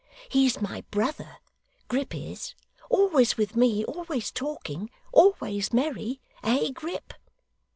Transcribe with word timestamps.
He's 0.29 0.59
my 0.59 0.83
brother, 0.89 1.37
Grip 1.87 2.15
is 2.15 2.55
always 2.89 3.37
with 3.37 3.55
me 3.55 3.85
always 3.85 4.31
talking 4.31 4.89
always 5.13 5.71
merry 5.71 6.19
eh, 6.41 6.71
Grip? 6.71 7.13